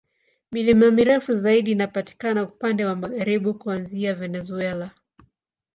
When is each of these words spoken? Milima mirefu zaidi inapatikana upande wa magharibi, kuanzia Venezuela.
Milima 0.51 0.91
mirefu 0.91 1.37
zaidi 1.37 1.71
inapatikana 1.71 2.43
upande 2.43 2.85
wa 2.85 2.95
magharibi, 2.95 3.53
kuanzia 3.53 4.13
Venezuela. 4.15 4.91